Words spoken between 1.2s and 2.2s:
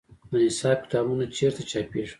چیرته چاپیږي؟